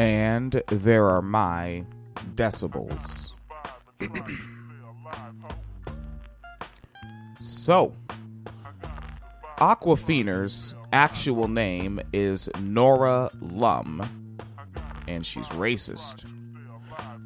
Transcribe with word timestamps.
And 0.00 0.62
there 0.68 1.10
are 1.10 1.20
my 1.20 1.84
decibels. 2.34 3.32
so, 7.40 7.94
Awkwafina's 9.58 10.74
actual 10.90 11.48
name 11.48 12.00
is 12.14 12.48
Nora 12.60 13.30
Lum, 13.42 14.38
and 15.06 15.26
she's 15.26 15.48
racist. 15.48 16.24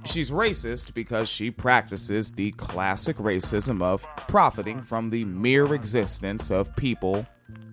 She's 0.04 0.32
racist 0.32 0.94
because 0.94 1.28
she 1.28 1.52
practices 1.52 2.32
the 2.32 2.50
classic 2.52 3.18
racism 3.18 3.84
of 3.84 4.04
profiting 4.26 4.82
from 4.82 5.10
the 5.10 5.24
mere 5.26 5.74
existence 5.74 6.50
of 6.50 6.74
people 6.74 7.24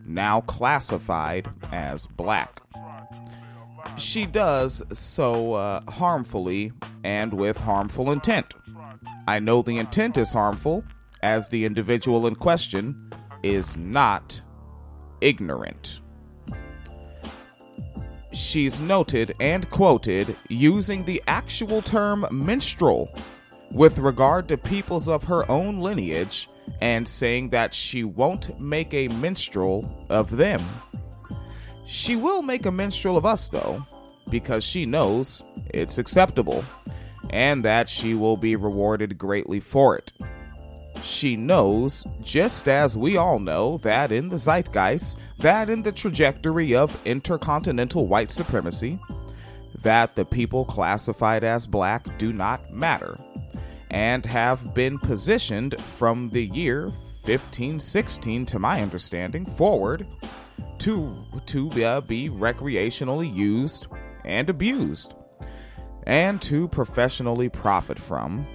now 0.06 0.42
classified 0.42 1.50
as 1.72 2.06
black. 2.06 2.61
She 4.02 4.26
does 4.26 4.82
so 4.92 5.54
uh, 5.54 5.82
harmfully 5.90 6.74
and 7.04 7.32
with 7.34 7.56
harmful 7.56 8.12
intent. 8.12 8.56
I 9.28 9.38
know 9.38 9.62
the 9.62 9.78
intent 9.78 10.18
is 10.18 10.32
harmful, 10.32 10.84
as 11.22 11.50
the 11.50 11.66
individual 11.66 12.26
in 12.26 12.36
question 12.36 13.12
is 13.44 13.78
not 13.78 14.42
ignorant. 15.22 16.02
She's 18.34 18.80
noted 18.80 19.36
and 19.40 19.70
quoted 19.70 20.36
using 20.50 21.06
the 21.06 21.22
actual 21.28 21.84
term 21.84 22.26
minstrel 22.32 23.08
with 23.70 24.00
regard 24.00 24.48
to 24.48 24.58
peoples 24.58 25.08
of 25.08 25.26
her 25.26 25.50
own 25.50 25.80
lineage 25.80 26.50
and 26.82 27.08
saying 27.08 27.50
that 27.50 27.74
she 27.76 28.04
won't 28.04 28.60
make 28.60 28.94
a 28.94 29.10
minstrel 29.10 30.08
of 30.10 30.36
them. 30.36 30.62
She 31.92 32.16
will 32.16 32.42
make 32.42 32.66
a 32.66 32.72
minstrel 32.72 33.18
of 33.18 33.26
us, 33.26 33.50
though, 33.50 33.86
because 34.30 34.64
she 34.64 34.86
knows 34.86 35.44
it's 35.72 35.98
acceptable 35.98 36.64
and 37.30 37.66
that 37.66 37.90
she 37.90 38.14
will 38.14 38.38
be 38.38 38.56
rewarded 38.56 39.18
greatly 39.18 39.60
for 39.60 39.98
it. 39.98 40.14
She 41.04 41.36
knows, 41.36 42.06
just 42.22 42.70
as 42.70 42.96
we 42.96 43.18
all 43.18 43.40
know, 43.40 43.78
that 43.80 44.14
in 44.14 44.30
the 44.30 44.38
zeitgeist, 44.38 45.18
that 45.40 45.70
in 45.70 45.82
the 45.82 45.92
trajectory 45.92 46.74
of 46.74 46.98
intercontinental 47.04 48.08
white 48.08 48.32
supremacy, 48.32 48.98
that 49.82 50.16
the 50.16 50.24
people 50.24 50.64
classified 50.64 51.44
as 51.44 51.68
black 51.68 52.18
do 52.18 52.32
not 52.32 52.72
matter, 52.74 53.20
and 53.90 54.26
have 54.26 54.74
been 54.74 54.98
positioned 54.98 55.76
from 55.82 56.30
the 56.30 56.46
year 56.46 56.86
1516, 57.26 58.46
to 58.46 58.60
my 58.60 58.82
understanding, 58.82 59.46
forward 59.46 60.08
to, 60.82 61.26
to 61.48 61.84
uh, 61.84 62.02
be 62.02 62.30
recreationally 62.30 63.34
used 63.34 63.88
and 64.26 64.50
abused, 64.50 65.16
and 66.06 66.42
to 66.42 66.68
professionally 66.68 67.50
profit 67.50 67.98
from 68.00 68.46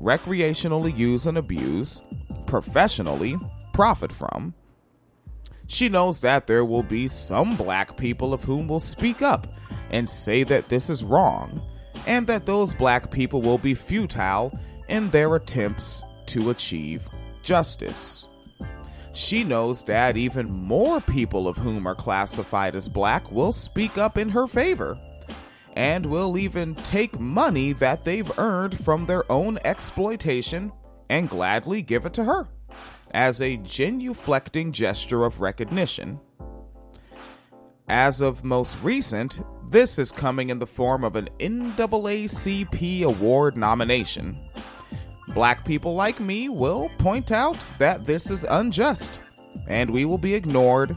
recreationally 0.00 0.96
use 0.96 1.26
and 1.26 1.38
abuse, 1.38 2.00
professionally 2.46 3.36
profit 3.72 4.12
from. 4.12 4.54
She 5.66 5.88
knows 5.88 6.20
that 6.20 6.46
there 6.46 6.64
will 6.64 6.82
be 6.82 7.08
some 7.08 7.56
black 7.56 7.96
people 7.96 8.32
of 8.32 8.44
whom 8.44 8.68
will 8.68 8.80
speak 8.80 9.22
up 9.22 9.46
and 9.90 10.08
say 10.08 10.42
that 10.44 10.68
this 10.68 10.88
is 10.88 11.04
wrong, 11.04 11.62
and 12.06 12.26
that 12.26 12.46
those 12.46 12.72
black 12.72 13.10
people 13.10 13.42
will 13.42 13.58
be 13.58 13.74
futile 13.74 14.58
in 14.88 15.10
their 15.10 15.34
attempts 15.34 16.02
to 16.26 16.50
achieve 16.50 17.08
justice. 17.42 18.27
She 19.12 19.44
knows 19.44 19.84
that 19.84 20.16
even 20.16 20.50
more 20.50 21.00
people 21.00 21.48
of 21.48 21.56
whom 21.56 21.86
are 21.86 21.94
classified 21.94 22.74
as 22.74 22.88
black 22.88 23.30
will 23.32 23.52
speak 23.52 23.98
up 23.98 24.18
in 24.18 24.28
her 24.28 24.46
favor 24.46 24.98
and 25.74 26.06
will 26.06 26.36
even 26.36 26.74
take 26.76 27.18
money 27.20 27.72
that 27.74 28.04
they've 28.04 28.38
earned 28.38 28.78
from 28.78 29.06
their 29.06 29.30
own 29.30 29.58
exploitation 29.64 30.72
and 31.08 31.30
gladly 31.30 31.82
give 31.82 32.04
it 32.04 32.12
to 32.14 32.24
her 32.24 32.48
as 33.12 33.40
a 33.40 33.56
genuflecting 33.58 34.72
gesture 34.72 35.24
of 35.24 35.40
recognition. 35.40 36.20
As 37.88 38.20
of 38.20 38.44
most 38.44 38.78
recent, 38.82 39.40
this 39.70 39.98
is 39.98 40.12
coming 40.12 40.50
in 40.50 40.58
the 40.58 40.66
form 40.66 41.04
of 41.04 41.16
an 41.16 41.28
NAACP 41.38 43.02
award 43.02 43.56
nomination. 43.56 44.47
Black 45.34 45.64
people 45.64 45.94
like 45.94 46.20
me 46.20 46.48
will 46.48 46.88
point 46.98 47.32
out 47.32 47.56
that 47.78 48.04
this 48.04 48.30
is 48.30 48.44
unjust, 48.44 49.20
and 49.66 49.90
we 49.90 50.04
will 50.04 50.18
be 50.18 50.34
ignored. 50.34 50.96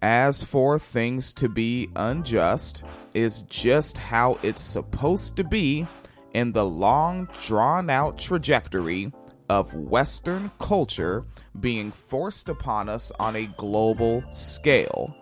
As 0.00 0.42
for 0.42 0.78
things 0.78 1.32
to 1.34 1.48
be 1.48 1.88
unjust, 1.96 2.84
is 3.14 3.42
just 3.42 3.98
how 3.98 4.38
it's 4.42 4.62
supposed 4.62 5.36
to 5.36 5.44
be 5.44 5.86
in 6.34 6.52
the 6.52 6.64
long, 6.64 7.28
drawn 7.44 7.90
out 7.90 8.16
trajectory 8.18 9.12
of 9.48 9.74
Western 9.74 10.50
culture 10.60 11.24
being 11.58 11.90
forced 11.90 12.48
upon 12.48 12.88
us 12.88 13.10
on 13.18 13.34
a 13.34 13.46
global 13.56 14.22
scale. 14.30 15.14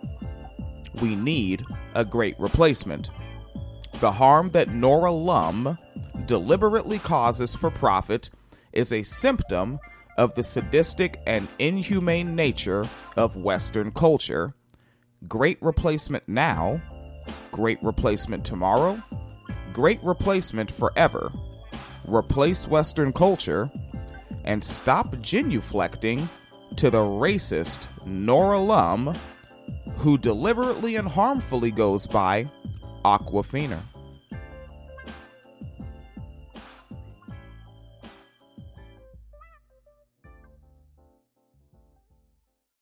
We 1.01 1.15
need 1.15 1.65
a 1.95 2.05
great 2.05 2.39
replacement. 2.39 3.09
The 3.99 4.11
harm 4.11 4.51
that 4.51 4.69
Nora 4.69 5.11
Lum 5.11 5.77
deliberately 6.27 6.99
causes 6.99 7.55
for 7.55 7.71
profit 7.71 8.29
is 8.73 8.93
a 8.93 9.03
symptom 9.03 9.79
of 10.17 10.35
the 10.35 10.43
sadistic 10.43 11.21
and 11.25 11.47
inhumane 11.59 12.35
nature 12.35 12.89
of 13.15 13.35
Western 13.35 13.91
culture. 13.91 14.53
Great 15.27 15.57
replacement 15.61 16.27
now 16.27 16.81
Great 17.51 17.81
replacement 17.81 18.45
tomorrow, 18.45 19.01
great 19.73 20.03
replacement 20.03 20.71
forever. 20.71 21.31
Replace 22.05 22.67
Western 22.67 23.11
culture 23.11 23.69
and 24.43 24.63
stop 24.63 25.15
genuflecting 25.17 26.29
to 26.75 26.89
the 26.89 26.99
racist 26.99 27.87
Nora 28.05 28.59
Lum, 28.59 29.17
who 29.97 30.17
deliberately 30.17 30.95
and 30.95 31.07
harmfully 31.07 31.71
goes 31.71 32.07
by 32.07 32.49
Awkwafina. 33.03 33.81